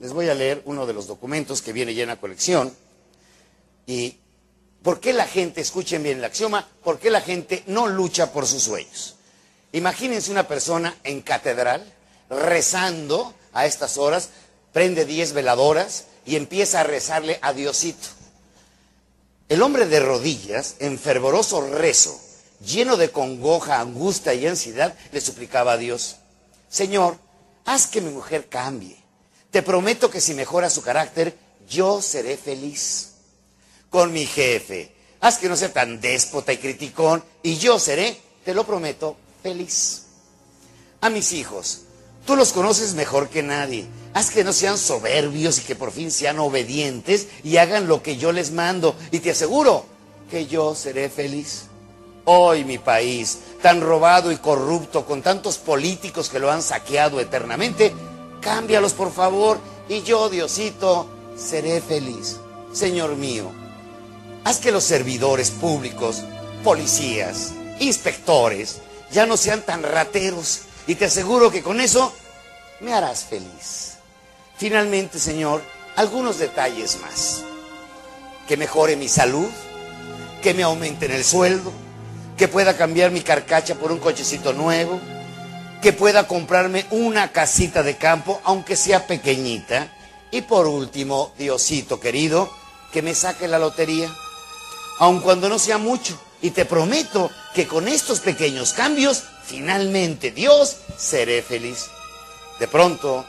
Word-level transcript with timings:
Les 0.00 0.12
voy 0.12 0.28
a 0.28 0.34
leer 0.34 0.62
uno 0.64 0.86
de 0.86 0.94
los 0.94 1.06
documentos 1.06 1.62
que 1.62 1.72
viene 1.72 1.94
ya 1.94 2.02
en 2.02 2.08
la 2.08 2.20
colección. 2.20 2.74
Y 3.86 4.16
¿por 4.82 4.98
qué 4.98 5.12
la 5.12 5.26
gente, 5.26 5.60
escuchen 5.60 6.02
bien 6.02 6.18
el 6.18 6.24
axioma, 6.24 6.66
por 6.82 6.98
qué 6.98 7.10
la 7.10 7.20
gente 7.20 7.62
no 7.66 7.86
lucha 7.86 8.32
por 8.32 8.46
sus 8.46 8.62
sueños? 8.62 9.16
Imagínense 9.72 10.30
una 10.30 10.48
persona 10.48 10.96
en 11.04 11.20
catedral 11.20 11.84
rezando 12.28 13.34
a 13.52 13.66
estas 13.66 13.98
horas, 13.98 14.30
prende 14.72 15.04
10 15.04 15.32
veladoras 15.32 16.06
y 16.24 16.36
empieza 16.36 16.80
a 16.80 16.84
rezarle 16.84 17.38
a 17.42 17.52
Diosito. 17.52 18.08
El 19.48 19.62
hombre 19.62 19.86
de 19.86 20.00
rodillas, 20.00 20.76
en 20.78 20.98
fervoroso 20.98 21.60
rezo, 21.60 22.18
lleno 22.64 22.96
de 22.96 23.10
congoja, 23.10 23.80
angustia 23.80 24.32
y 24.32 24.46
ansiedad, 24.46 24.96
le 25.12 25.20
suplicaba 25.20 25.72
a 25.72 25.76
Dios, 25.76 26.16
Señor, 26.68 27.18
haz 27.64 27.88
que 27.88 28.00
mi 28.00 28.10
mujer 28.10 28.48
cambie. 28.48 28.99
Te 29.50 29.62
prometo 29.62 30.10
que 30.10 30.20
si 30.20 30.34
mejora 30.34 30.70
su 30.70 30.82
carácter, 30.82 31.36
yo 31.68 32.00
seré 32.00 32.36
feliz. 32.36 33.12
Con 33.90 34.12
mi 34.12 34.26
jefe, 34.26 34.94
haz 35.20 35.38
que 35.38 35.48
no 35.48 35.56
sea 35.56 35.72
tan 35.72 36.00
déspota 36.00 36.52
y 36.52 36.58
criticón, 36.58 37.24
y 37.42 37.56
yo 37.56 37.78
seré, 37.78 38.20
te 38.44 38.54
lo 38.54 38.64
prometo, 38.64 39.16
feliz. 39.42 40.02
A 41.00 41.10
mis 41.10 41.32
hijos, 41.32 41.80
tú 42.26 42.36
los 42.36 42.52
conoces 42.52 42.94
mejor 42.94 43.28
que 43.28 43.42
nadie. 43.42 43.86
Haz 44.14 44.30
que 44.30 44.44
no 44.44 44.52
sean 44.52 44.78
soberbios 44.78 45.58
y 45.58 45.62
que 45.62 45.76
por 45.76 45.92
fin 45.92 46.10
sean 46.10 46.38
obedientes 46.38 47.26
y 47.42 47.56
hagan 47.56 47.88
lo 47.88 48.02
que 48.02 48.16
yo 48.16 48.32
les 48.32 48.52
mando. 48.52 48.94
Y 49.10 49.20
te 49.20 49.30
aseguro 49.30 49.86
que 50.30 50.46
yo 50.46 50.74
seré 50.74 51.08
feliz. 51.08 51.64
Hoy 52.24 52.64
mi 52.64 52.78
país, 52.78 53.38
tan 53.62 53.80
robado 53.80 54.30
y 54.30 54.36
corrupto, 54.36 55.06
con 55.06 55.22
tantos 55.22 55.58
políticos 55.58 56.28
que 56.28 56.38
lo 56.38 56.50
han 56.50 56.62
saqueado 56.62 57.18
eternamente, 57.18 57.92
cámbialos 58.40 58.92
por 58.92 59.12
favor 59.12 59.58
y 59.88 60.02
yo, 60.02 60.28
Diosito, 60.28 61.08
seré 61.36 61.80
feliz. 61.80 62.38
Señor 62.72 63.16
mío, 63.16 63.50
haz 64.44 64.58
que 64.58 64.72
los 64.72 64.84
servidores 64.84 65.50
públicos, 65.50 66.22
policías, 66.62 67.52
inspectores, 67.80 68.80
ya 69.10 69.26
no 69.26 69.36
sean 69.36 69.62
tan 69.62 69.82
rateros 69.82 70.60
y 70.86 70.94
te 70.94 71.06
aseguro 71.06 71.50
que 71.50 71.62
con 71.62 71.80
eso 71.80 72.12
me 72.80 72.94
harás 72.94 73.24
feliz. 73.24 73.94
Finalmente, 74.56 75.18
Señor, 75.18 75.62
algunos 75.96 76.38
detalles 76.38 76.98
más. 77.00 77.42
Que 78.46 78.56
mejore 78.56 78.96
mi 78.96 79.08
salud, 79.08 79.48
que 80.42 80.54
me 80.54 80.62
aumenten 80.62 81.10
el 81.10 81.24
sueldo, 81.24 81.72
que 82.36 82.48
pueda 82.48 82.76
cambiar 82.76 83.10
mi 83.10 83.20
carcacha 83.20 83.74
por 83.74 83.92
un 83.92 83.98
cochecito 83.98 84.52
nuevo, 84.52 85.00
que 85.80 85.92
pueda 85.92 86.26
comprarme 86.26 86.86
una 86.90 87.32
casita 87.32 87.82
de 87.82 87.96
campo, 87.96 88.40
aunque 88.44 88.76
sea 88.76 89.06
pequeñita. 89.06 89.88
Y 90.30 90.42
por 90.42 90.66
último, 90.66 91.32
Diosito 91.38 91.98
querido, 92.00 92.50
que 92.92 93.02
me 93.02 93.14
saque 93.14 93.48
la 93.48 93.58
lotería, 93.58 94.08
aun 94.98 95.20
cuando 95.20 95.48
no 95.48 95.58
sea 95.58 95.78
mucho. 95.78 96.20
Y 96.42 96.50
te 96.50 96.64
prometo 96.64 97.30
que 97.54 97.66
con 97.66 97.88
estos 97.88 98.20
pequeños 98.20 98.72
cambios, 98.72 99.24
finalmente, 99.44 100.30
Dios, 100.30 100.76
seré 100.96 101.42
feliz. 101.42 101.86
De 102.58 102.68
pronto, 102.68 103.24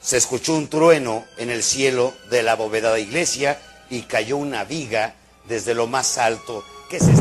se 0.00 0.16
escuchó 0.16 0.54
un 0.54 0.68
trueno 0.68 1.24
en 1.38 1.50
el 1.50 1.62
cielo 1.62 2.14
de 2.30 2.42
la 2.42 2.52
abovedada 2.52 2.98
iglesia 2.98 3.60
y 3.90 4.02
cayó 4.02 4.36
una 4.36 4.64
viga 4.64 5.14
desde 5.48 5.74
lo 5.74 5.86
más 5.86 6.18
alto 6.18 6.64
que 6.88 7.00
se 7.00 7.12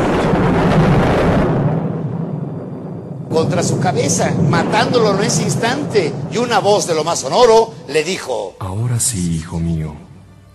contra 3.35 3.61
su 3.63 3.81
cabeza, 3.81 4.33
matándolo 4.49 5.13
en 5.17 5.25
ese 5.25 5.43
instante. 5.43 6.13
Y 6.31 6.37
una 6.37 6.59
voz 6.59 6.87
de 6.87 6.95
lo 6.95 7.03
más 7.03 7.19
sonoro 7.19 7.73
le 7.89 8.01
dijo, 8.05 8.55
Ahora 8.59 8.97
sí, 8.97 9.35
hijo 9.35 9.59
mío, 9.59 9.93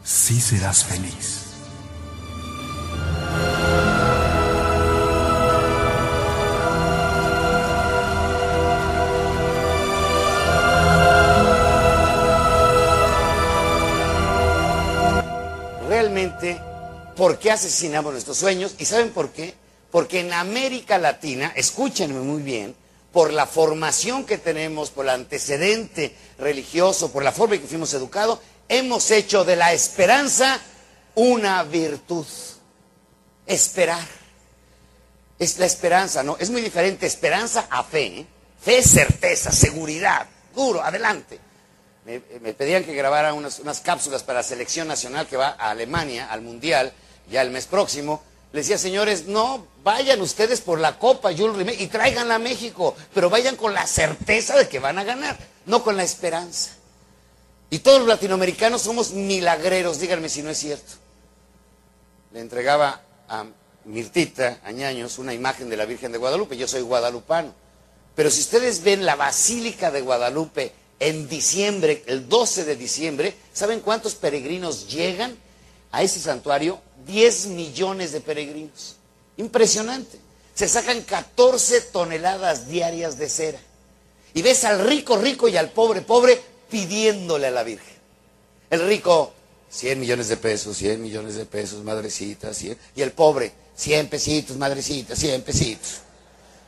sí 0.03 0.41
serás 0.41 0.83
feliz. 0.85 1.37
realmente, 15.87 16.59
¿por 17.15 17.39
qué 17.39 17.51
asesinamos 17.51 18.13
nuestros 18.13 18.39
sueños? 18.39 18.75
¿Y 18.79 18.87
saben 18.87 19.11
por 19.11 19.31
qué? 19.31 19.60
Porque 19.91 20.21
en 20.21 20.33
América 20.33 20.99
Latina, 20.99 21.53
escúchenme 21.57 22.21
muy 22.21 22.43
bien, 22.43 22.75
por 23.13 23.33
la 23.33 23.47
formación 23.47 24.25
que 24.25 24.39
tenemos, 24.39 24.91
por 24.91 25.05
el 25.05 25.11
antecedente 25.11 26.15
religioso, 26.39 27.11
por 27.11 27.25
la 27.25 27.33
forma 27.33 27.57
en 27.57 27.63
que 27.63 27.67
fuimos 27.67 27.93
educados, 27.95 28.39
hemos 28.69 29.11
hecho 29.11 29.45
de 29.45 29.57
la 29.57 29.73
esperanza 29.73 30.61
una 31.17 31.63
virtud. 31.65 32.27
Esperar. 33.47 34.07
Es 35.39 35.59
la 35.59 35.67
esperanza, 35.67 36.23
¿no? 36.23 36.37
Es 36.39 36.51
muy 36.51 36.61
diferente 36.61 37.07
esperanza 37.07 37.67
a 37.71 37.83
fe. 37.83 38.21
¿eh? 38.21 38.27
Fe 38.61 38.79
es 38.79 38.91
certeza, 38.91 39.51
seguridad, 39.51 40.27
duro, 40.55 40.83
adelante. 40.83 41.41
Me, 42.05 42.21
pedían 42.21 42.85
que 42.85 42.95
grabara 42.95 43.35
unas 43.35 43.81
cápsulas 43.81 44.23
para 44.23 44.41
la 44.41 44.43
selección 44.43 44.89
nacional 44.89 45.27
que 45.27 45.37
va 45.37 45.57
a 45.59 45.71
Alemania, 45.71 46.29
al 46.31 46.43
Mundial, 46.43 46.93
ya 47.31 47.43
el 47.43 47.51
mes 47.51 47.67
próximo. 47.67 48.23
Le 48.53 48.61
decía, 48.61 48.79
señores, 48.79 49.27
no 49.27 49.67
vayan 49.85 50.21
ustedes 50.21 50.61
por 50.61 50.81
la 50.81 50.99
Copa 50.99 51.31
y 51.31 51.87
tráiganla 51.87 52.35
a 52.35 52.41
México, 52.41 52.97
pero 53.15 53.31
vayan 53.31 53.57
con 53.57 53.73
la 53.73 53.87
certeza 53.87 54.57
de 54.57 54.69
que 54.69 54.81
van 54.81 54.99
a 54.99 55.05
ganar, 55.05 55.39
no 55.67 55.85
con 55.85 55.97
la 55.97 56.03
esperanza. 56.03 56.71
Y 57.71 57.79
todos 57.79 58.01
los 58.01 58.09
latinoamericanos 58.09 58.83
somos 58.83 59.13
milagreros, 59.13 60.01
díganme 60.01 60.29
si 60.29 60.43
no 60.43 60.51
es 60.51 60.59
cierto. 60.59 60.95
Le 62.33 62.41
entregaba 62.41 63.03
a 63.29 63.45
Mirtita 63.85 64.59
Añaños 64.65 65.19
una 65.19 65.33
imagen 65.33 65.71
de 65.71 65.77
la 65.77 65.85
Virgen 65.85 66.11
de 66.11 66.19
Guadalupe, 66.19 66.57
yo 66.57 66.67
soy 66.67 66.83
guadalupano. 66.83 67.55
Pero 68.17 68.31
si 68.31 68.41
ustedes 68.41 68.83
ven 68.83 69.07
la 69.07 69.15
Basílica 69.15 69.93
de 69.93 70.01
Guadalupe 70.01 70.73
en 70.99 71.29
diciembre, 71.29 72.03
el 72.07 72.29
12 72.29 72.65
de 72.65 72.75
diciembre, 72.75 73.35
¿saben 73.53 73.81
cuántos 73.81 74.17
peregrinos 74.17 74.89
llegan 74.89 75.37
a 75.93 76.03
ese 76.03 76.21
santuario? 76.21 76.81
10 77.07 77.47
millones 77.47 78.13
de 78.13 78.21
peregrinos. 78.21 78.97
Impresionante. 79.37 80.19
Se 80.55 80.69
sacan 80.69 81.03
14 81.03 81.81
toneladas 81.93 82.69
diarias 82.69 83.19
de 83.19 83.29
cera. 83.29 83.59
Y 84.35 84.43
ves 84.43 84.65
al 84.65 84.87
rico 84.87 85.17
rico 85.17 85.49
y 85.49 85.57
al 85.57 85.71
pobre 85.71 86.03
pobre 86.03 86.41
pidiéndole 86.71 87.49
a 87.49 87.51
la 87.51 87.63
Virgen. 87.63 87.97
El 88.71 88.87
rico, 88.87 89.33
100 89.71 89.99
millones 89.99 90.29
de 90.29 90.37
pesos, 90.37 90.77
100 90.77 91.03
millones 91.03 91.35
de 91.35 91.45
pesos, 91.47 91.83
madrecita, 91.83 92.55
100. 92.55 92.79
Y 92.95 93.03
el 93.03 93.13
pobre, 93.13 93.53
100 93.75 94.09
pesitos, 94.09 94.57
madrecita, 94.57 95.17
100 95.17 95.43
pesitos. 95.43 96.01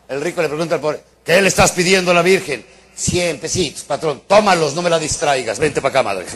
El 0.09 0.21
rico 0.21 0.43
le 0.43 0.49
pregunta 0.49 0.75
al 0.75 0.81
pobre, 0.81 1.03
¿qué 1.25 1.41
le 1.41 1.49
estás 1.49 1.73
pidiendo 1.73 2.11
a 2.11 2.15
la 2.15 2.23
Virgen? 2.23 2.65
100 2.95 3.41
pesitos, 3.41 3.83
patrón, 3.85 4.23
tómalos, 4.27 4.75
no 4.75 4.83
me 4.83 4.91
la 4.91 4.99
distraigas, 4.99 5.59
vente 5.59 5.81
para 5.81 5.91
acá, 5.91 6.03
madre. 6.03 6.27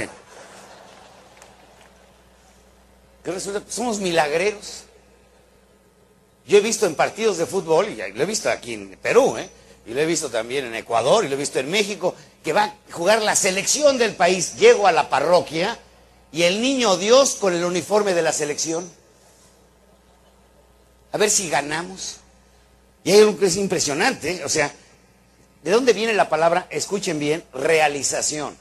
Somos 3.69 3.99
milagreros. 3.99 4.85
Yo 6.47 6.59
he 6.59 6.61
visto 6.61 6.87
en 6.87 6.95
partidos 6.95 7.39
de 7.39 7.47
fútbol, 7.47 7.89
y 7.89 7.97
lo 7.97 8.23
he 8.23 8.27
visto 8.27 8.49
aquí 8.49 8.75
en 8.75 8.97
Perú, 9.03 9.37
¿eh? 9.37 9.49
y 9.85 9.95
lo 9.95 10.01
he 10.01 10.07
visto 10.07 10.31
también 10.31 10.65
en 10.65 10.75
Ecuador, 10.75 11.25
y 11.25 11.29
lo 11.29 11.35
he 11.35 11.39
visto 11.39 11.59
en 11.59 11.71
México, 11.71 12.15
que 12.45 12.53
va 12.53 12.65
a 12.65 12.75
jugar 12.93 13.23
la 13.23 13.35
selección 13.35 13.99
del 13.99 14.15
país. 14.15 14.57
Llego 14.57 14.87
a 14.87 14.93
la 14.93 15.09
parroquia 15.09 15.77
y 16.31 16.43
el 16.43 16.61
niño 16.61 16.97
Dios 16.97 17.35
con 17.35 17.55
el 17.55 17.65
uniforme 17.65 18.15
de 18.15 18.23
la 18.23 18.33
selección. 18.33 18.89
A 21.13 21.19
ver 21.19 21.31
si 21.31 21.49
ganamos. 21.49 22.19
Y 23.03 23.13
hay 23.13 23.21
algo 23.21 23.39
que 23.39 23.47
es 23.47 23.57
impresionante, 23.57 24.45
o 24.45 24.49
sea, 24.49 24.73
¿de 25.63 25.71
dónde 25.71 25.93
viene 25.93 26.13
la 26.13 26.29
palabra, 26.29 26.67
escuchen 26.71 27.19
bien, 27.19 27.45
realización? 27.53 28.57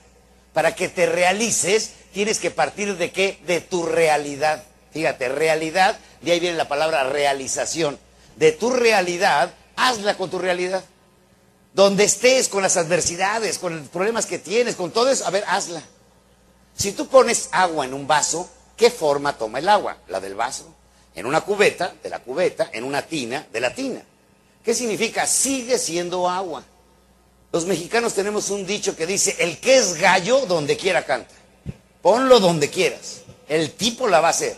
Para 0.55 0.73
que 0.73 0.87
te 0.87 1.05
realices, 1.05 1.91
tienes 2.13 2.39
que 2.39 2.49
partir 2.49 2.95
de 2.95 3.11
qué? 3.11 3.37
De 3.45 3.59
tu 3.59 3.85
realidad. 3.85 4.63
Fíjate, 4.93 5.27
realidad, 5.27 5.99
de 6.21 6.31
ahí 6.31 6.39
viene 6.39 6.55
la 6.55 6.69
palabra 6.69 7.03
realización. 7.03 7.99
De 8.37 8.53
tu 8.53 8.69
realidad, 8.69 9.53
hazla 9.75 10.15
con 10.15 10.29
tu 10.29 10.39
realidad. 10.39 10.81
Donde 11.73 12.05
estés 12.05 12.47
con 12.47 12.63
las 12.63 12.77
adversidades, 12.77 13.59
con 13.59 13.77
los 13.77 13.89
problemas 13.89 14.27
que 14.27 14.39
tienes, 14.39 14.77
con 14.77 14.91
todo 14.91 15.09
eso, 15.09 15.27
a 15.27 15.29
ver, 15.29 15.43
hazla. 15.45 15.83
Si 16.73 16.93
tú 16.93 17.09
pones 17.09 17.49
agua 17.51 17.83
en 17.83 17.93
un 17.93 18.07
vaso, 18.07 18.49
¿qué 18.77 18.89
forma 18.89 19.37
toma 19.37 19.59
el 19.59 19.67
agua? 19.67 19.97
La 20.07 20.21
del 20.21 20.35
vaso. 20.35 20.73
En 21.15 21.25
una 21.25 21.41
cubeta, 21.41 21.93
de 22.01 22.09
la 22.09 22.19
cubeta, 22.19 22.69
en 22.71 22.85
una 22.85 23.01
tina, 23.01 23.45
de 23.51 23.59
la 23.59 23.75
tina. 23.75 24.01
¿Qué 24.63 24.73
significa? 24.73 25.27
Sigue 25.27 25.77
siendo 25.77 26.29
agua. 26.29 26.63
Los 27.55 27.63
mexicanos 27.63 28.13
tenemos 28.13 28.49
un 28.49 28.67
dicho 28.67 28.97
que 28.97 29.07
dice, 29.07 29.33
el 29.39 29.61
que 29.61 29.77
es 29.77 29.93
gallo, 29.93 30.45
donde 30.45 30.75
quiera 30.75 31.05
canta. 31.05 31.33
Ponlo 32.01 32.41
donde 32.41 32.69
quieras. 32.69 33.21
El 33.47 33.71
tipo 33.71 34.09
la 34.09 34.19
va 34.19 34.27
a 34.27 34.31
hacer. 34.31 34.57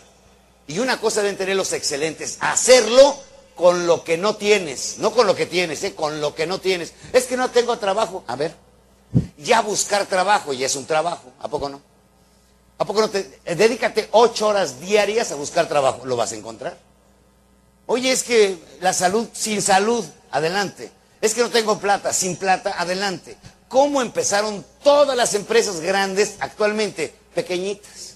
Y 0.66 0.80
una 0.80 1.00
cosa 1.00 1.22
deben 1.22 1.38
tener 1.38 1.56
los 1.56 1.74
excelentes, 1.74 2.38
hacerlo 2.40 3.16
con 3.54 3.86
lo 3.86 4.04
que 4.04 4.18
no 4.18 4.36
tienes, 4.36 4.96
no 4.98 5.12
con 5.12 5.28
lo 5.28 5.36
que 5.36 5.46
tienes, 5.46 5.84
¿eh? 5.84 5.94
con 5.94 6.20
lo 6.20 6.34
que 6.34 6.48
no 6.48 6.60
tienes. 6.60 6.94
Es 7.14 7.26
que 7.26 7.38
no 7.38 7.52
tengo 7.52 7.78
trabajo. 7.78 8.24
A 8.26 8.36
ver, 8.36 8.56
ya 9.38 9.62
buscar 9.62 10.08
trabajo 10.08 10.52
y 10.52 10.64
es 10.64 10.76
un 10.76 10.88
trabajo, 10.88 11.32
¿a 11.40 11.48
poco 11.50 11.70
no? 11.70 11.80
¿A 12.80 12.86
poco 12.86 13.02
no 13.02 13.12
te... 13.12 13.42
eh, 13.46 13.54
Dedícate 13.54 14.10
ocho 14.14 14.48
horas 14.48 14.80
diarias 14.80 15.32
a 15.32 15.36
buscar 15.36 15.68
trabajo, 15.68 16.04
lo 16.04 16.16
vas 16.16 16.32
a 16.32 16.36
encontrar. 16.36 16.76
Oye, 17.86 18.12
es 18.12 18.24
que 18.24 18.58
la 18.82 18.92
salud, 18.92 19.28
sin 19.34 19.62
salud, 19.62 20.04
adelante. 20.32 20.97
Es 21.28 21.34
que 21.34 21.42
no 21.42 21.50
tengo 21.50 21.78
plata, 21.78 22.14
sin 22.14 22.38
plata, 22.38 22.76
adelante. 22.80 23.36
¿Cómo 23.68 24.02
empezaron 24.02 24.64
todas 24.82 25.18
las 25.18 25.34
empresas 25.34 25.82
grandes 25.82 26.36
actualmente? 26.40 27.14
Pequeñitas. 27.36 28.16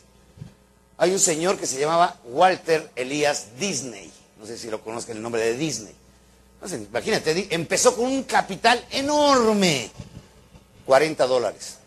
Hay 0.98 1.12
un 1.12 1.20
señor 1.20 1.58
que 1.58 1.68
se 1.68 1.78
llamaba 1.78 2.16
Walter 2.24 2.90
Elías 2.96 3.48
Disney. 3.60 4.10
No 4.40 4.46
sé 4.46 4.58
si 4.58 4.70
lo 4.70 4.82
conozcan 4.82 5.18
el 5.18 5.22
nombre 5.22 5.42
de 5.42 5.58
Disney. 5.58 5.94
Imagínate, 6.90 7.54
empezó 7.54 7.98
con 7.98 8.06
un 8.06 8.24
capital 8.24 8.82
enorme. 8.92 9.92
40 10.86 11.28
dólares. 11.28 11.80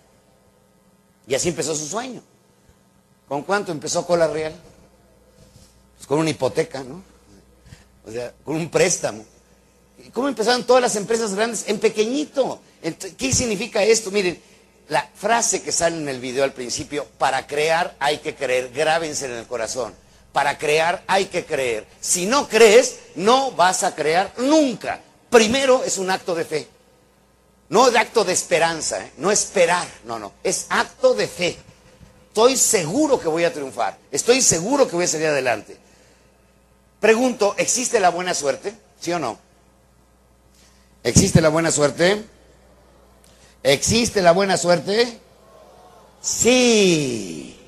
Y 1.27 1.35
así 1.35 1.49
empezó 1.49 1.75
su 1.75 1.87
sueño. 1.87 2.23
¿Con 3.29 3.45
cuánto 3.45 3.73
empezó 3.73 4.07
Cola 4.07 4.27
Real? 4.27 4.55
Pues 5.97 6.07
con 6.07 6.19
una 6.19 6.29
hipoteca, 6.29 6.85
¿no? 6.85 7.03
O 8.07 8.11
sea, 8.11 8.35
con 8.45 8.57
un 8.57 8.69
préstamo. 8.69 9.25
¿Y 9.99 10.11
¿Cómo 10.11 10.29
empezaron 10.29 10.65
todas 10.65 10.83
las 10.83 10.97
empresas 10.97 11.35
grandes? 11.35 11.65
En 11.69 11.79
pequeñito. 11.79 12.61
¿Qué 13.17 13.33
significa 13.33 13.83
esto? 13.83 14.11
Miren, 14.11 14.41
la 14.89 15.09
frase 15.15 15.63
que 15.63 15.73
sale 15.73 15.97
en 15.97 16.09
el 16.09 16.21
video 16.21 16.45
al 16.45 16.53
principio, 16.53 17.07
para 17.19 17.47
crear 17.47 17.97
hay 17.99 18.19
que 18.19 18.35
creer, 18.35 18.71
grábense 18.73 19.27
en 19.27 19.33
el 19.33 19.47
corazón. 19.47 19.95
Para 20.33 20.59
crear 20.59 21.03
hay 21.07 21.27
que 21.27 21.45
creer. 21.45 21.87
Si 22.01 22.27
no 22.27 22.49
crees, 22.49 22.97
no 23.15 23.53
vas 23.53 23.85
a 23.85 23.95
crear 23.95 24.33
nunca. 24.39 25.01
Primero 25.31 25.83
es 25.85 25.99
un 25.99 26.11
acto 26.11 26.35
de 26.35 26.45
fe. 26.45 26.69
No 27.69 27.91
de 27.91 27.99
acto 27.99 28.25
de 28.25 28.33
esperanza, 28.33 29.05
¿eh? 29.05 29.13
no 29.17 29.31
esperar, 29.31 29.89
no, 30.05 30.19
no, 30.19 30.33
es 30.43 30.67
acto 30.69 31.15
de 31.15 31.27
fe. 31.27 31.57
Estoy 32.29 32.57
seguro 32.57 33.19
que 33.19 33.29
voy 33.29 33.45
a 33.45 33.53
triunfar, 33.53 33.97
estoy 34.11 34.43
seguro 34.43 34.87
que 34.87 34.97
voy 34.97 35.07
a 35.07 35.09
salir 35.09 35.29
adelante. 35.29 35.79
Pregunto, 37.01 37.55
¿existe 37.57 38.01
la 38.01 38.11
buena 38.11 38.35
suerte? 38.35 38.75
¿Sí 39.01 39.13
o 39.13 39.19
no? 39.19 39.39
¿Existe 41.05 41.43
la 41.43 41.51
buena 41.51 41.71
suerte? 41.71 42.25
¿Existe 43.63 44.23
la 44.23 44.33
buena 44.33 44.57
suerte? 44.57 45.21
Sí, 46.23 47.61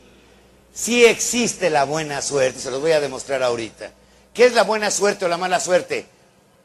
sí 0.72 1.04
existe 1.04 1.68
la 1.68 1.84
buena 1.84 2.22
suerte, 2.22 2.58
se 2.58 2.70
los 2.70 2.80
voy 2.80 2.92
a 2.92 3.00
demostrar 3.00 3.42
ahorita. 3.42 3.92
¿Qué 4.32 4.46
es 4.46 4.54
la 4.54 4.62
buena 4.62 4.90
suerte 4.90 5.26
o 5.26 5.28
la 5.28 5.36
mala 5.36 5.60
suerte? 5.60 6.06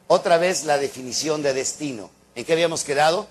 Otra 0.08 0.38
vez 0.38 0.64
la 0.64 0.78
definición 0.78 1.44
de 1.44 1.54
destino. 1.54 2.10
¿En 2.36 2.46
qué 2.46 2.54
habíamos 2.54 2.86
quedado? 2.86 3.28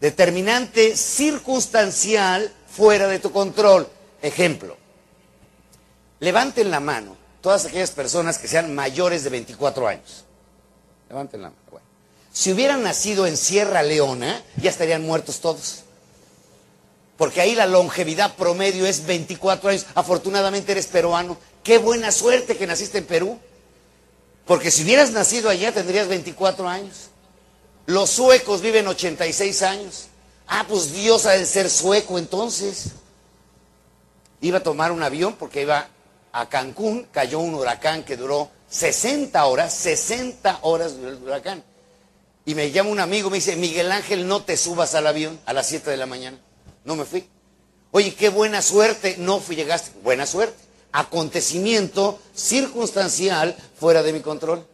Determinante 0.00 0.96
circunstancial 0.96 2.52
fuera 2.68 3.06
de 3.06 3.20
tu 3.20 3.30
control. 3.30 3.88
Ejemplo, 4.20 4.76
levanten 6.18 6.72
la 6.72 6.80
mano 6.80 7.16
todas 7.40 7.66
aquellas 7.66 7.92
personas 7.92 8.38
que 8.38 8.48
sean 8.48 8.74
mayores 8.74 9.22
de 9.22 9.30
24 9.30 9.86
años. 9.86 10.24
Levanten 11.08 11.42
la 11.42 11.50
mano. 11.50 11.62
Bueno. 11.70 11.91
Si 12.32 12.50
hubieran 12.50 12.82
nacido 12.82 13.26
en 13.26 13.36
Sierra 13.36 13.82
Leona, 13.82 14.42
ya 14.56 14.70
estarían 14.70 15.02
muertos 15.02 15.40
todos. 15.40 15.82
Porque 17.18 17.40
ahí 17.40 17.54
la 17.54 17.66
longevidad 17.66 18.34
promedio 18.36 18.86
es 18.86 19.04
24 19.04 19.68
años. 19.68 19.86
Afortunadamente 19.94 20.72
eres 20.72 20.86
peruano. 20.86 21.36
Qué 21.62 21.78
buena 21.78 22.10
suerte 22.10 22.56
que 22.56 22.66
naciste 22.66 22.98
en 22.98 23.04
Perú. 23.04 23.38
Porque 24.46 24.70
si 24.70 24.82
hubieras 24.82 25.10
nacido 25.10 25.50
allá 25.50 25.72
tendrías 25.72 26.08
24 26.08 26.66
años. 26.68 27.10
Los 27.86 28.10
suecos 28.10 28.62
viven 28.62 28.88
86 28.88 29.62
años. 29.62 30.06
Ah, 30.46 30.64
pues 30.68 30.92
Dios 30.92 31.26
ha 31.26 31.32
de 31.32 31.44
ser 31.44 31.68
sueco 31.68 32.18
entonces. 32.18 32.92
Iba 34.40 34.58
a 34.58 34.62
tomar 34.62 34.90
un 34.90 35.02
avión 35.02 35.36
porque 35.38 35.62
iba 35.62 35.88
a 36.32 36.48
Cancún, 36.48 37.06
cayó 37.12 37.40
un 37.40 37.54
huracán 37.54 38.04
que 38.04 38.16
duró 38.16 38.50
60 38.70 39.44
horas, 39.44 39.74
60 39.74 40.60
horas 40.62 40.96
duró 40.96 41.10
el 41.10 41.22
huracán. 41.22 41.62
Y 42.44 42.54
me 42.54 42.70
llama 42.70 42.90
un 42.90 43.00
amigo, 43.00 43.30
me 43.30 43.36
dice, 43.36 43.56
Miguel 43.56 43.92
Ángel, 43.92 44.26
no 44.26 44.42
te 44.42 44.56
subas 44.56 44.94
al 44.94 45.06
avión 45.06 45.38
a 45.46 45.52
las 45.52 45.68
7 45.68 45.90
de 45.90 45.96
la 45.96 46.06
mañana. 46.06 46.38
No 46.84 46.96
me 46.96 47.04
fui. 47.04 47.28
Oye, 47.92 48.14
qué 48.14 48.30
buena 48.30 48.62
suerte, 48.62 49.16
no 49.18 49.38
fui, 49.38 49.54
llegaste. 49.54 49.92
Buena 50.02 50.26
suerte. 50.26 50.56
Acontecimiento 50.90 52.18
circunstancial 52.34 53.56
fuera 53.78 54.02
de 54.02 54.12
mi 54.12 54.20
control. 54.20 54.66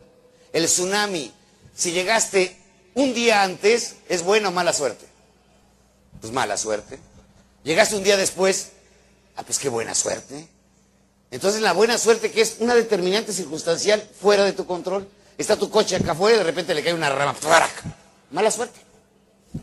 El 0.53 0.65
tsunami, 0.65 1.33
si 1.75 1.93
llegaste 1.93 2.57
un 2.95 3.13
día 3.13 3.43
antes, 3.43 3.97
¿es 4.09 4.23
buena 4.23 4.49
o 4.49 4.53
mala 4.53 4.73
suerte? 4.73 5.07
Pues 6.21 6.33
mala 6.33 6.57
suerte. 6.57 6.99
Llegaste 7.65 7.97
un 7.97 8.03
día 8.03 8.17
después, 8.17 8.71
ah, 9.37 9.43
pues 9.43 9.59
qué 9.59 9.69
buena 9.69 9.95
suerte. 9.95 10.49
Entonces 11.31 11.61
la 11.61 11.73
buena 11.73 11.99
suerte 11.99 12.31
que 12.31 12.41
es 12.41 12.57
una 12.61 12.75
determinante 12.75 13.33
circunstancial 13.33 14.03
fuera 14.21 14.45
de 14.45 14.53
tu 14.53 14.67
control. 14.67 15.07
Está 15.39 15.57
tu 15.57 15.71
coche 15.71 15.95
acá 15.95 16.13
afuera 16.13 16.35
y 16.35 16.39
de 16.39 16.45
repente 16.45 16.75
le 16.75 16.83
cae 16.83 16.93
una 16.93 17.09
rama. 17.09 17.35
Mala 18.33 18.51
suerte. 18.51 18.81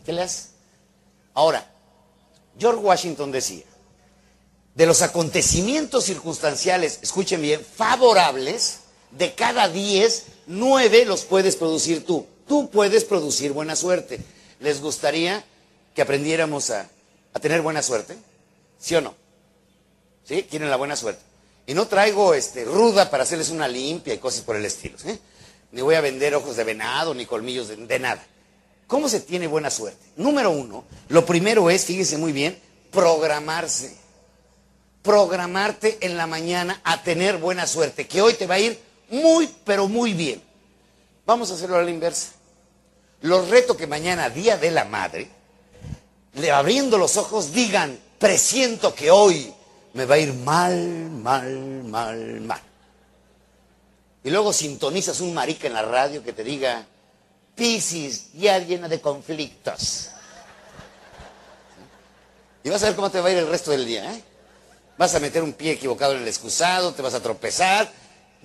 ¿Qué 0.05 0.13
le 0.13 0.23
haces? 0.23 0.51
Ahora, 1.33 1.69
George 2.57 2.79
Washington 2.79 3.31
decía, 3.31 3.65
de 4.73 4.85
los 4.85 5.01
acontecimientos 5.01 6.05
circunstanciales, 6.05 6.99
escuchen 7.01 7.41
bien, 7.41 7.59
favorables, 7.59 8.79
de 9.11 9.35
cada 9.35 9.67
10, 9.67 10.25
9 10.47 11.05
los 11.05 11.23
puedes 11.23 11.57
producir 11.57 12.05
tú. 12.05 12.25
Tú 12.47 12.69
puedes 12.69 13.03
producir 13.03 13.51
buena 13.51 13.75
suerte. 13.75 14.21
¿Les 14.61 14.81
gustaría 14.81 15.43
que 15.93 16.01
aprendiéramos 16.01 16.69
a, 16.69 16.89
a 17.33 17.39
tener 17.39 17.61
buena 17.61 17.81
suerte? 17.81 18.17
¿Sí 18.79 18.95
o 18.95 19.01
no? 19.01 19.13
¿Sí? 20.23 20.43
¿Quieren 20.49 20.69
la 20.69 20.77
buena 20.77 20.95
suerte? 20.95 21.21
Y 21.67 21.73
no 21.73 21.87
traigo 21.87 22.33
este, 22.33 22.63
ruda 22.63 23.09
para 23.09 23.23
hacerles 23.23 23.49
una 23.49 23.67
limpia 23.67 24.13
y 24.13 24.19
cosas 24.19 24.41
por 24.41 24.55
el 24.55 24.65
estilo. 24.65 24.97
Ni 25.75 25.81
voy 25.81 25.95
a 25.95 26.01
vender 26.01 26.33
ojos 26.33 26.55
de 26.55 26.63
venado, 26.63 27.13
ni 27.13 27.25
colmillos 27.25 27.67
de, 27.67 27.99
nada. 27.99 28.25
¿Cómo 28.87 29.09
se 29.09 29.19
tiene 29.19 29.45
buena 29.45 29.69
suerte? 29.69 30.05
Número 30.15 30.49
uno, 30.49 30.85
lo 31.09 31.25
primero 31.25 31.69
es, 31.69 31.83
fíjense 31.83 32.17
muy 32.17 32.31
bien, 32.31 32.57
programarse. 32.91 33.93
Programarte 35.01 35.97
en 35.99 36.15
la 36.15 36.27
mañana 36.27 36.79
a 36.85 37.03
tener 37.03 37.39
buena 37.39 37.67
suerte, 37.67 38.07
que 38.07 38.21
hoy 38.21 38.35
te 38.35 38.47
va 38.47 38.55
a 38.55 38.59
ir 38.59 38.79
muy, 39.09 39.53
pero 39.65 39.89
muy 39.89 40.13
bien. 40.13 40.41
Vamos 41.25 41.51
a 41.51 41.55
hacerlo 41.55 41.75
a 41.75 41.83
la 41.83 41.91
inversa. 41.91 42.29
Los 43.19 43.49
reto 43.49 43.75
que 43.75 43.85
mañana, 43.85 44.29
Día 44.29 44.55
de 44.55 44.71
la 44.71 44.85
Madre, 44.85 45.27
le 46.35 46.51
abriendo 46.51 46.97
los 46.97 47.17
ojos, 47.17 47.51
digan, 47.51 47.99
presiento 48.17 48.95
que 48.95 49.11
hoy 49.11 49.53
me 49.91 50.05
va 50.05 50.15
a 50.15 50.19
ir 50.19 50.33
mal, 50.35 51.09
mal, 51.21 51.83
mal, 51.83 52.39
mal. 52.39 52.61
Y 54.25 54.31
luego 54.31 54.51
sintonizas 54.51 55.19
un 55.19 55.35
marica 55.35 55.67
en 55.67 55.73
la 55.73 55.83
radio 55.83 56.23
que 56.23 56.33
te 56.33 56.43
diga, 56.43 56.83
Piscis, 57.53 58.33
ya 58.33 58.57
llena 58.57 58.89
de 58.89 58.99
conflictos. 58.99 60.09
Y 62.63 62.71
vas 62.71 62.81
a 62.81 62.87
ver 62.87 62.95
cómo 62.95 63.11
te 63.11 63.21
va 63.21 63.29
a 63.29 63.31
ir 63.31 63.37
el 63.37 63.47
resto 63.47 63.69
del 63.69 63.85
día. 63.85 64.11
¿eh? 64.11 64.23
Vas 64.97 65.13
a 65.13 65.19
meter 65.19 65.43
un 65.43 65.53
pie 65.53 65.73
equivocado 65.73 66.13
en 66.13 66.23
el 66.23 66.27
excusado, 66.27 66.91
te 66.95 67.03
vas 67.03 67.13
a 67.13 67.21
tropezar. 67.21 67.87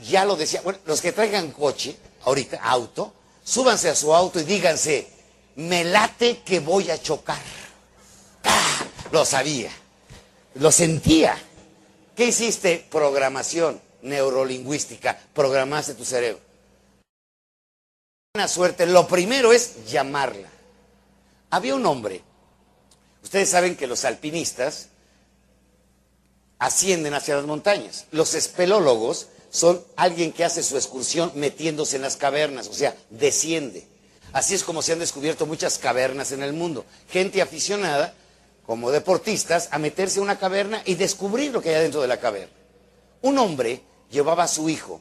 Ya 0.07 0.27
lo 0.27 0.37
decía. 0.37 0.61
Bueno, 0.61 0.79
los 0.85 1.01
que 1.01 1.13
traigan 1.13 1.51
coche, 1.51 1.97
ahorita, 2.25 2.59
auto, 2.63 3.15
súbanse 3.43 3.89
a 3.89 3.95
su 3.95 4.15
auto 4.15 4.39
y 4.39 4.45
díganse, 4.45 5.09
me 5.57 5.85
late 5.85 6.43
que 6.45 6.61
voy 6.61 6.91
a 6.91 7.01
chocar. 7.01 7.41
¡Ah! 8.45 8.85
Lo 9.13 9.25
sabía. 9.25 9.71
Lo 10.57 10.71
sentía. 10.71 11.39
¿Qué 12.15 12.27
hiciste? 12.27 12.87
Programación 12.91 13.81
neurolingüística. 14.03 15.19
Programaste 15.35 15.95
tu 15.95 16.05
cerebro. 16.05 16.41
Buena 18.35 18.49
suerte. 18.49 18.87
Lo 18.87 19.09
primero 19.09 19.53
es 19.53 19.87
llamarla. 19.87 20.49
Había 21.51 21.75
un 21.75 21.85
hombre. 21.87 22.23
Ustedes 23.23 23.51
saben 23.51 23.77
que 23.77 23.87
los 23.87 24.05
alpinistas 24.05 24.89
ascienden 26.59 27.15
hacia 27.15 27.37
las 27.37 27.45
montañas. 27.45 28.07
Los 28.13 28.35
espelólogos 28.35 29.29
son 29.51 29.83
alguien 29.97 30.33
que 30.33 30.45
hace 30.45 30.63
su 30.63 30.77
excursión 30.77 31.33
metiéndose 31.35 31.97
en 31.97 32.03
las 32.03 32.17
cavernas, 32.17 32.69
o 32.69 32.73
sea, 32.73 32.95
desciende. 33.11 33.87
Así 34.33 34.55
es 34.55 34.63
como 34.63 34.81
se 34.81 34.93
han 34.93 35.01
descubierto 35.01 35.45
muchas 35.45 35.79
cavernas 35.79 36.31
en 36.31 36.43
el 36.43 36.53
mundo. 36.53 36.85
Gente 37.09 37.43
aficionada, 37.43 38.15
como 38.65 38.93
deportistas, 38.93 39.69
a 39.73 39.79
meterse 39.79 40.19
en 40.19 40.25
una 40.25 40.39
caverna 40.39 40.83
y 40.85 40.95
descubrir 40.95 41.51
lo 41.51 41.61
que 41.61 41.75
hay 41.75 41.83
dentro 41.83 42.01
de 42.01 42.09
la 42.09 42.21
caverna. 42.21 42.55
Un 43.23 43.39
hombre 43.39 43.83
llevaba 44.11 44.45
a 44.45 44.49
su 44.49 44.69
hijo 44.69 45.01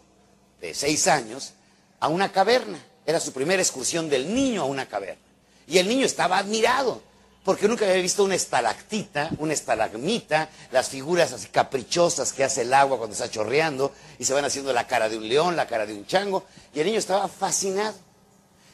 de 0.61 0.73
seis 0.73 1.07
años 1.07 1.53
a 1.99 2.07
una 2.07 2.31
caverna. 2.31 2.79
Era 3.05 3.19
su 3.19 3.33
primera 3.33 3.61
excursión 3.61 4.09
del 4.09 4.33
niño 4.33 4.61
a 4.61 4.65
una 4.65 4.87
caverna. 4.87 5.21
Y 5.67 5.77
el 5.77 5.87
niño 5.87 6.05
estaba 6.05 6.37
admirado 6.37 7.01
porque 7.43 7.67
nunca 7.67 7.85
había 7.85 8.01
visto 8.01 8.23
una 8.23 8.35
estalactita, 8.35 9.31
una 9.39 9.53
estalagmita, 9.53 10.49
las 10.71 10.89
figuras 10.89 11.31
así 11.31 11.47
caprichosas 11.47 12.33
que 12.33 12.43
hace 12.43 12.61
el 12.61 12.73
agua 12.73 12.97
cuando 12.97 13.13
está 13.13 13.29
chorreando 13.29 13.91
y 14.19 14.25
se 14.25 14.33
van 14.33 14.45
haciendo 14.45 14.73
la 14.73 14.85
cara 14.85 15.09
de 15.09 15.17
un 15.17 15.27
león, 15.27 15.55
la 15.55 15.65
cara 15.65 15.85
de 15.85 15.93
un 15.93 16.05
chango, 16.05 16.43
y 16.73 16.79
el 16.79 16.85
niño 16.85 16.99
estaba 16.99 17.27
fascinado. 17.27 17.95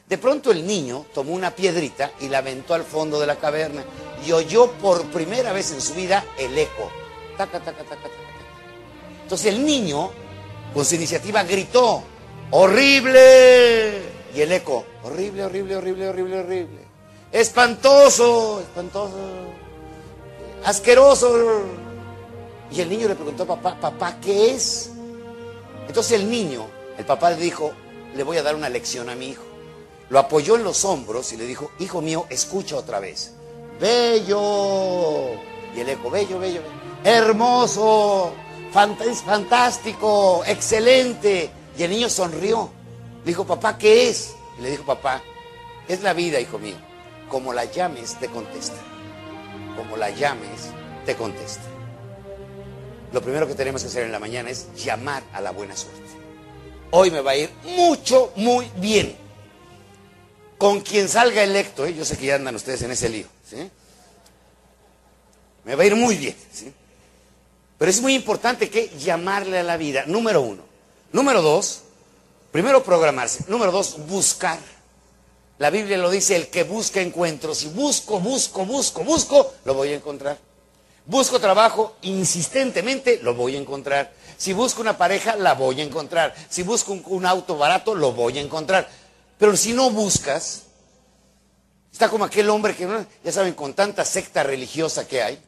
De 0.10 0.18
pronto 0.18 0.52
el 0.52 0.68
niño 0.68 1.06
tomó 1.14 1.34
una 1.34 1.56
piedrita 1.56 2.12
y 2.20 2.28
la 2.28 2.40
aventó 2.40 2.74
al 2.74 2.84
fondo 2.84 3.20
de 3.20 3.28
la 3.28 3.38
caverna 3.38 3.84
y 4.26 4.32
oyó 4.32 4.72
por 4.74 5.06
primera 5.12 5.54
vez 5.54 5.72
en 5.72 5.82
su 5.82 5.94
vida 5.94 6.26
el 6.38 6.58
eco. 6.58 6.92
Taca, 7.38 7.60
taca, 7.60 7.84
taca, 7.84 7.96
taca, 7.96 8.10
Entonces 9.24 9.48
el 9.54 9.66
niño, 9.66 10.12
con 10.76 10.86
su 10.86 10.94
iniciativa, 10.94 11.42
gritó, 11.44 12.04
¡horrible! 12.52 14.04
Y 14.36 14.42
el 14.42 14.52
eco, 14.52 14.86
horrible, 15.04 15.46
horrible, 15.46 15.76
horrible, 15.78 16.10
horrible, 16.10 16.40
horrible 16.40 16.86
espantoso, 17.36 18.62
espantoso, 18.62 19.18
asqueroso. 20.64 21.62
Y 22.72 22.80
el 22.80 22.90
niño 22.90 23.10
le 23.10 23.16
preguntó 23.16 23.44
a 23.44 23.48
papá, 23.48 23.78
papá, 23.80 24.18
¿qué 24.22 24.52
es? 24.52 24.92
Entonces 25.88 26.14
el 26.14 26.30
niño, 26.30 26.66
el 26.98 27.06
papá 27.06 27.32
le 27.32 27.38
dijo, 27.38 27.74
le 28.16 28.24
voy 28.24 28.38
a 28.38 28.44
dar 28.44 28.56
una 28.56 28.70
lección 28.70 29.10
a 29.10 29.16
mi 29.16 29.30
hijo. 29.30 29.44
Lo 30.10 30.20
apoyó 30.20 30.56
en 30.56 30.64
los 30.64 30.86
hombros 30.86 31.34
y 31.34 31.38
le 31.38 31.46
dijo, 31.46 31.72
hijo 31.80 32.02
mío, 32.02 32.26
escucha 32.30 32.78
otra 32.78 33.00
vez. 33.00 33.34
Bello. 33.82 35.34
Y 35.76 35.82
el 35.82 35.90
eco, 35.90 36.10
bello, 36.10 36.40
bello, 36.40 36.62
bello. 36.62 36.86
Hermoso, 37.04 38.32
fantástico, 38.72 40.44
excelente. 40.46 41.50
Y 41.78 41.84
el 41.84 41.92
niño 41.92 42.10
sonrió. 42.10 42.70
Le 43.24 43.32
dijo, 43.32 43.46
papá, 43.46 43.78
¿qué 43.78 44.10
es? 44.10 44.34
Y 44.60 44.62
le 44.62 44.72
dijo, 44.72 44.84
papá, 44.84 45.22
es 45.88 46.02
la 46.02 46.14
vida, 46.14 46.40
hijo 46.40 46.60
mío. 46.60 46.76
Como 47.30 47.54
la 47.54 47.66
llames, 47.66 48.20
te 48.20 48.28
contesta. 48.28 48.78
Como 49.76 49.98
la 49.98 50.10
llames, 50.10 50.70
te 51.06 51.16
contesta. 51.16 51.64
Lo 53.12 53.22
primero 53.22 53.48
que 53.48 53.56
tenemos 53.56 53.82
que 53.82 53.88
hacer 53.88 54.04
en 54.04 54.12
la 54.12 54.20
mañana 54.20 54.50
es 54.50 54.68
llamar 54.76 55.24
a 55.34 55.42
la 55.42 55.52
buena 55.52 55.76
suerte. 55.76 56.02
Hoy 56.92 57.12
me 57.12 57.22
va 57.22 57.32
a 57.32 57.36
ir 57.36 57.50
mucho, 57.64 58.32
muy 58.36 58.70
bien. 58.78 59.16
Con 60.58 60.82
quien 60.82 61.10
salga 61.10 61.44
electo, 61.44 61.86
¿eh? 61.86 61.94
yo 61.94 62.06
sé 62.06 62.18
que 62.18 62.28
ya 62.28 62.36
andan 62.36 62.56
ustedes 62.56 62.82
en 62.84 62.92
ese 62.92 63.10
lío. 63.10 63.28
Me 65.64 65.76
va 65.76 65.84
a 65.84 65.86
ir 65.86 65.96
muy 65.96 66.16
bien. 66.16 66.36
Pero 67.78 67.92
es 67.92 68.02
muy 68.02 68.16
importante 68.16 68.70
que 68.70 68.90
llamarle 68.98 69.60
a 69.60 69.64
la 69.64 69.78
vida, 69.78 70.04
número 70.08 70.42
uno. 70.42 70.64
Número 71.12 71.42
dos, 71.42 71.82
primero 72.52 72.84
programarse. 72.84 73.46
Número 73.48 73.72
dos, 73.72 73.98
buscar. 74.08 74.60
La 75.58 75.70
Biblia 75.70 75.98
lo 75.98 76.10
dice, 76.10 76.36
el 76.36 76.48
que 76.48 76.64
busca 76.64 77.02
encuentro. 77.02 77.56
Si 77.56 77.68
busco, 77.68 78.20
busco, 78.20 78.66
busco, 78.66 79.04
busco, 79.04 79.54
lo 79.64 79.74
voy 79.74 79.90
a 79.90 79.96
encontrar. 79.96 80.38
Busco 81.06 81.40
trabajo 81.40 81.96
insistentemente, 82.02 83.20
lo 83.22 83.36
voy 83.36 83.56
a 83.56 83.60
encontrar. 83.60 84.12
Si 84.38 84.54
busco 84.54 84.82
una 84.82 84.98
pareja, 84.98 85.36
la 85.36 85.54
voy 85.54 85.80
a 85.80 85.84
encontrar. 85.84 86.34
Si 86.50 86.64
busco 86.64 86.94
un, 86.94 87.26
auto 87.26 87.58
barato, 87.58 87.94
lo 87.94 88.12
voy 88.12 88.40
a 88.40 88.42
encontrar. 88.42 88.90
Pero 89.38 89.56
si 89.56 89.74
no 89.74 89.92
buscas, 89.92 90.64
está 91.92 92.10
como 92.10 92.26
aquel 92.26 92.50
hombre 92.50 92.76
que, 92.76 92.88
ya 93.24 93.32
saben, 93.32 93.54
con 93.54 93.74
tanta 93.74 94.04
secta 94.04 94.44
religiosa 94.44 95.08
que 95.08 95.22
hay, 95.22 95.40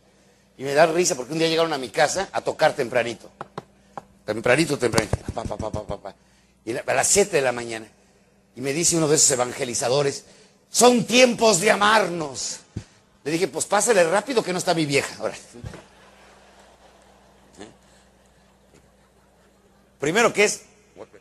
y 0.57 0.63
me 0.63 0.73
da 0.73 0.87
risa 0.87 1.15
porque 1.15 1.33
un 1.33 1.39
día 1.39 1.47
llegaron 1.47 1.71
a 1.73 1.77
mi 1.77 1.89
casa 1.89 2.29
a 2.31 2.41
tocar 2.41 2.75
tempranito. 2.75 3.29
Tempranito, 4.25 4.77
tempranito. 4.77 5.17
y 6.65 6.75
a 6.75 6.93
las 6.93 7.07
7 7.07 7.37
de 7.37 7.41
la 7.41 7.51
mañana. 7.51 7.87
Y 8.55 8.61
me 8.61 8.73
dice 8.73 8.97
uno 8.97 9.07
de 9.07 9.15
esos 9.15 9.29
evangelizadores, 9.31 10.25
son 10.69 11.05
tiempos 11.05 11.59
de 11.59 11.71
amarnos. 11.71 12.59
Le 13.23 13.31
dije, 13.31 13.47
pues 13.47 13.65
pásale 13.65 14.03
rápido 14.03 14.43
que 14.43 14.51
no 14.51 14.57
está 14.57 14.73
mi 14.73 14.85
vieja. 14.85 15.15
Ahora. 15.19 15.35
¿Eh? 17.59 17.67
Primero 19.99 20.33
que 20.33 20.45
es, 20.45 20.63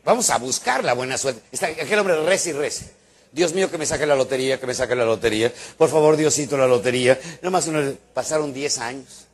vamos 0.02 0.30
a 0.30 0.38
buscar 0.38 0.82
la 0.82 0.94
buena 0.94 1.18
suerte. 1.18 1.42
Está, 1.52 1.66
aquel 1.66 1.98
hombre 1.98 2.24
reza 2.24 2.50
y 2.50 2.52
reza. 2.52 2.86
Dios 3.32 3.52
mío, 3.52 3.70
que 3.70 3.76
me 3.76 3.84
saque 3.84 4.06
la 4.06 4.16
lotería, 4.16 4.58
que 4.58 4.66
me 4.66 4.72
saque 4.72 4.94
la 4.94 5.04
lotería. 5.04 5.52
Por 5.76 5.90
favor, 5.90 6.16
Diosito, 6.16 6.56
la 6.56 6.66
lotería. 6.66 7.20
Nomás 7.42 7.66
uno, 7.66 7.94
pasaron 8.14 8.54
10 8.54 8.78
años. 8.78 9.25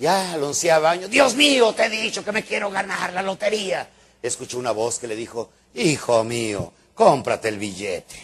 Ya 0.00 0.32
al 0.32 0.42
onceava 0.42 0.92
año, 0.92 1.08
Dios 1.08 1.34
mío, 1.34 1.74
te 1.74 1.84
he 1.84 1.90
dicho 1.90 2.24
que 2.24 2.32
me 2.32 2.42
quiero 2.42 2.70
ganar 2.70 3.12
la 3.12 3.20
lotería. 3.20 3.86
Escuchó 4.22 4.58
una 4.58 4.70
voz 4.70 4.98
que 4.98 5.06
le 5.06 5.14
dijo, 5.14 5.50
hijo 5.74 6.24
mío, 6.24 6.72
cómprate 6.94 7.48
el 7.48 7.58
billete. 7.58 8.18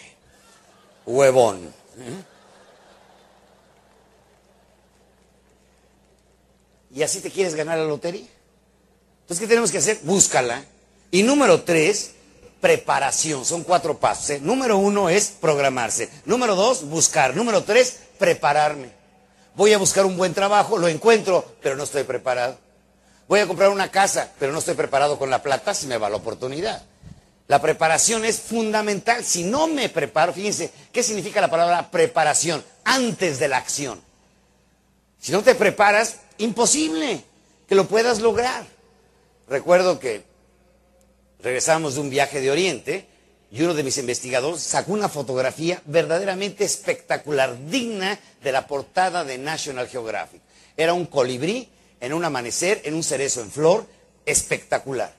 Huevón. 1.04 1.74
¿Y 6.94 7.02
así 7.02 7.20
te 7.20 7.30
quieres 7.30 7.54
ganar 7.54 7.76
la 7.76 7.84
lotería? 7.84 8.26
Entonces, 9.20 9.42
¿qué 9.42 9.46
tenemos 9.46 9.70
que 9.70 9.78
hacer? 9.78 9.98
Búscala. 10.02 10.64
Y 11.10 11.24
número 11.24 11.62
tres, 11.62 12.12
preparación. 12.62 13.44
Son 13.44 13.64
cuatro 13.64 13.98
pasos. 13.98 14.30
¿eh? 14.30 14.40
Número 14.40 14.78
uno 14.78 15.10
es 15.10 15.26
programarse. 15.26 16.08
Número 16.24 16.56
dos, 16.56 16.88
buscar. 16.88 17.36
Número 17.36 17.64
tres, 17.64 17.98
prepararme. 18.18 18.92
Voy 19.56 19.72
a 19.72 19.78
buscar 19.78 20.04
un 20.04 20.18
buen 20.18 20.34
trabajo, 20.34 20.76
lo 20.76 20.86
encuentro, 20.86 21.56
pero 21.62 21.76
no 21.76 21.84
estoy 21.84 22.04
preparado. 22.04 22.58
Voy 23.26 23.40
a 23.40 23.46
comprar 23.46 23.70
una 23.70 23.90
casa, 23.90 24.30
pero 24.38 24.52
no 24.52 24.58
estoy 24.58 24.74
preparado 24.74 25.18
con 25.18 25.30
la 25.30 25.42
plata 25.42 25.72
si 25.72 25.86
me 25.86 25.96
va 25.96 26.10
la 26.10 26.16
oportunidad. 26.16 26.82
La 27.48 27.60
preparación 27.60 28.26
es 28.26 28.38
fundamental. 28.38 29.24
Si 29.24 29.44
no 29.44 29.66
me 29.66 29.88
preparo, 29.88 30.34
fíjense, 30.34 30.70
¿qué 30.92 31.02
significa 31.02 31.40
la 31.40 31.50
palabra 31.50 31.90
preparación? 31.90 32.62
Antes 32.84 33.38
de 33.38 33.48
la 33.48 33.56
acción. 33.56 34.02
Si 35.18 35.32
no 35.32 35.42
te 35.42 35.54
preparas, 35.54 36.16
imposible 36.36 37.24
que 37.66 37.74
lo 37.74 37.88
puedas 37.88 38.20
lograr. 38.20 38.66
Recuerdo 39.48 39.98
que 39.98 40.22
regresamos 41.40 41.94
de 41.94 42.00
un 42.02 42.10
viaje 42.10 42.42
de 42.42 42.50
Oriente 42.50 43.06
y 43.50 43.62
uno 43.62 43.74
de 43.74 43.82
mis 43.82 43.98
investigadores 43.98 44.62
sacó 44.62 44.92
una 44.92 45.08
fotografía 45.08 45.80
verdaderamente 45.86 46.64
espectacular, 46.64 47.56
digna 47.68 48.18
de 48.42 48.52
la 48.52 48.66
portada 48.66 49.24
de 49.24 49.38
National 49.38 49.88
Geographic. 49.88 50.42
Era 50.76 50.92
un 50.92 51.06
colibrí 51.06 51.68
en 52.00 52.12
un 52.12 52.24
amanecer, 52.24 52.82
en 52.84 52.94
un 52.94 53.02
cerezo 53.02 53.40
en 53.40 53.50
flor, 53.50 53.86
espectacular. 54.26 55.14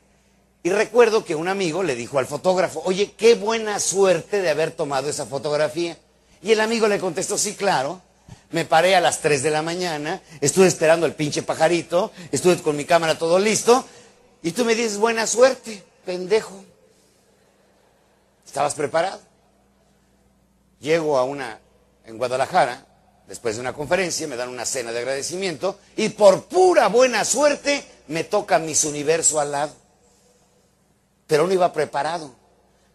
Y 0.64 0.70
recuerdo 0.70 1.24
que 1.24 1.36
un 1.36 1.48
amigo 1.48 1.82
le 1.84 1.96
dijo 1.96 2.20
al 2.20 2.28
fotógrafo, 2.28 2.82
oye, 2.84 3.14
qué 3.18 3.36
buena 3.36 3.80
suerte 3.80 4.42
de 4.42 4.50
haber 4.50 4.72
tomado 4.72 5.10
esa 5.10 5.26
fotografía. 5.26 5.98
Y 6.42 6.52
el 6.52 6.60
amigo 6.60 6.88
le 6.88 7.00
contestó, 7.00 7.38
sí, 7.38 7.56
claro. 7.56 8.02
Me 8.52 8.66
paré 8.66 8.96
a 8.96 9.02
las 9.02 9.22
3 9.22 9.44
de 9.44 9.52
la 9.52 9.62
mañana, 9.62 10.22
estuve 10.42 10.68
esperando 10.68 11.06
el 11.06 11.14
pinche 11.14 11.44
pajarito, 11.44 12.12
estuve 12.32 12.58
con 12.58 12.76
mi 12.76 12.86
cámara 12.86 13.18
todo 13.18 13.40
listo, 13.40 13.86
y 14.44 14.52
tú 14.52 14.66
me 14.66 14.76
dices 14.76 14.98
buena 14.98 15.26
suerte. 15.28 15.84
pendejo. 16.06 16.67
¿Estabas 18.48 18.74
preparado? 18.74 19.20
Llego 20.80 21.18
a 21.18 21.26
una, 21.26 21.60
en 22.06 22.18
Guadalajara, 22.18 22.86
después 23.28 23.56
de 23.56 23.62
una 23.62 23.74
conferencia, 23.74 24.28
me 24.28 24.38
dan 24.38 24.50
una 24.50 24.66
cena 24.66 24.92
de 24.92 25.00
agradecimiento 25.00 25.78
y 25.96 26.10
por 26.10 26.46
pura 26.46 26.88
buena 26.88 27.26
suerte 27.26 27.86
me 28.08 28.24
toca 28.24 28.58
Miss 28.58 28.86
Universo 28.86 29.40
al 29.40 29.52
lado. 29.52 29.74
Pero 31.28 31.46
no 31.46 31.54
iba 31.54 31.74
preparado. 31.74 32.32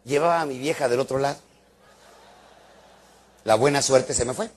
Llevaba 0.05 0.41
a 0.41 0.47
mi 0.47 0.59
vieja 0.59 0.89
del 0.89 1.01
otro 1.01 1.19
lado. 1.19 1.39
La 3.45 3.57
buena 3.57 3.83
suerte 3.83 4.15
se 4.15 4.25
me 4.25 4.33
fue. 4.33 4.51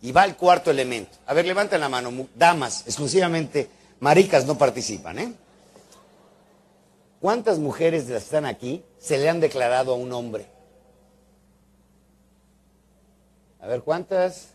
Y 0.00 0.12
va 0.12 0.24
el 0.26 0.36
cuarto 0.36 0.70
elemento. 0.70 1.18
A 1.26 1.34
ver, 1.34 1.44
levanten 1.44 1.80
la 1.80 1.88
mano. 1.88 2.28
Damas, 2.34 2.84
exclusivamente 2.86 3.68
maricas 4.00 4.44
no 4.44 4.56
participan. 4.56 5.18
¿eh? 5.18 5.32
¿Cuántas 7.24 7.58
mujeres 7.58 8.06
de 8.06 8.12
las 8.12 8.24
que 8.24 8.26
están 8.26 8.44
aquí 8.44 8.84
se 8.98 9.16
le 9.16 9.30
han 9.30 9.40
declarado 9.40 9.94
a 9.94 9.96
un 9.96 10.12
hombre? 10.12 10.44
A 13.62 13.66
ver, 13.66 13.80
¿cuántas? 13.80 14.48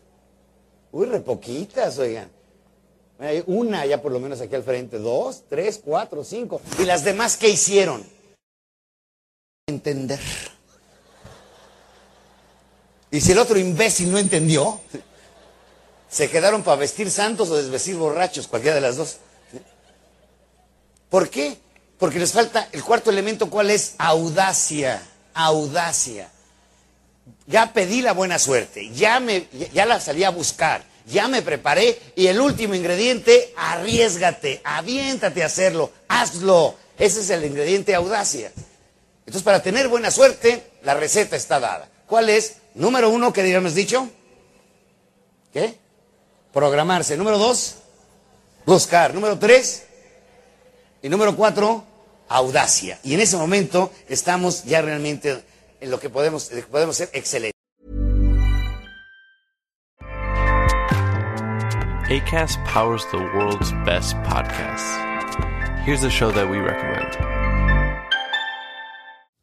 Uy, 0.92 1.06
re 1.06 1.18
poquitas, 1.18 1.98
oigan. 1.98 2.30
Una 3.46 3.84
ya 3.86 4.00
por 4.00 4.12
lo 4.12 4.20
menos 4.20 4.40
aquí 4.40 4.54
al 4.54 4.62
frente, 4.62 5.00
dos, 5.00 5.42
tres, 5.48 5.80
cuatro, 5.84 6.22
cinco. 6.22 6.60
¿Y 6.78 6.84
las 6.84 7.02
demás 7.02 7.36
qué 7.36 7.48
hicieron? 7.48 8.08
Entender. 9.66 10.20
Y 13.10 13.20
si 13.20 13.32
el 13.32 13.38
otro 13.38 13.58
imbécil 13.58 14.12
no 14.12 14.18
entendió, 14.18 14.80
se 16.08 16.30
quedaron 16.30 16.62
para 16.62 16.76
vestir 16.76 17.10
santos 17.10 17.50
o 17.50 17.56
desvestir 17.56 17.96
borrachos, 17.96 18.46
cualquiera 18.46 18.76
de 18.76 18.80
las 18.80 18.96
dos. 18.96 19.16
¿Por 21.08 21.28
qué? 21.28 21.58
Porque 22.00 22.18
les 22.18 22.32
falta 22.32 22.68
el 22.72 22.82
cuarto 22.82 23.10
elemento, 23.10 23.50
¿cuál 23.50 23.70
es? 23.70 23.94
Audacia, 23.98 25.02
audacia. 25.34 26.30
Ya 27.46 27.72
pedí 27.74 28.00
la 28.00 28.14
buena 28.14 28.38
suerte, 28.38 28.90
ya, 28.90 29.20
me, 29.20 29.46
ya 29.72 29.84
la 29.84 30.00
salí 30.00 30.24
a 30.24 30.30
buscar, 30.30 30.82
ya 31.06 31.28
me 31.28 31.42
preparé 31.42 32.00
y 32.16 32.26
el 32.26 32.40
último 32.40 32.74
ingrediente, 32.74 33.52
arriesgate, 33.54 34.62
aviéntate 34.64 35.42
a 35.42 35.46
hacerlo, 35.46 35.92
hazlo. 36.08 36.74
Ese 36.98 37.20
es 37.20 37.30
el 37.30 37.44
ingrediente 37.44 37.94
audacia. 37.94 38.50
Entonces, 39.20 39.42
para 39.42 39.62
tener 39.62 39.88
buena 39.88 40.10
suerte, 40.10 40.70
la 40.82 40.94
receta 40.94 41.36
está 41.36 41.60
dada. 41.60 41.88
¿Cuál 42.06 42.30
es? 42.30 42.56
Número 42.74 43.10
uno, 43.10 43.32
¿qué 43.32 43.42
habíamos 43.42 43.74
dicho? 43.74 44.08
¿Qué? 45.52 45.76
Programarse. 46.52 47.16
Número 47.16 47.38
dos, 47.38 47.76
buscar. 48.64 49.12
Número 49.12 49.38
tres, 49.38 49.84
y 51.02 51.08
número 51.08 51.34
cuatro, 51.34 51.84
audacia. 52.30 52.98
Y 53.02 53.12
en 53.12 53.20
ese 53.20 53.36
momento 53.36 53.92
estamos 54.08 54.64
ya 54.64 54.80
realmente 54.80 55.42
en 55.80 55.90
lo 55.90 56.00
que 56.00 56.08
podemos, 56.08 56.50
podemos 56.70 56.96
ser 56.96 57.10
excelentes. 57.12 57.52
ACAST 62.10 62.58
powers 62.64 63.04
the 63.12 63.18
world's 63.18 63.70
best 63.84 64.16
podcasts. 64.24 64.98
Here's 65.84 66.02
a 66.02 66.10
show 66.10 66.32
that 66.32 66.48
we 66.48 66.58
recommend. 66.58 67.39